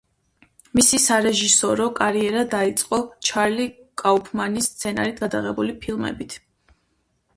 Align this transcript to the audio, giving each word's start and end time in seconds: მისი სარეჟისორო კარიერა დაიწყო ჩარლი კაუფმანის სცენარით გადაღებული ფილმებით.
მისი 0.77 0.99
სარეჟისორო 1.03 1.85
კარიერა 1.99 2.41
დაიწყო 2.55 2.99
ჩარლი 3.29 3.67
კაუფმანის 4.03 4.71
სცენარით 4.73 5.23
გადაღებული 5.25 5.77
ფილმებით. 5.85 6.39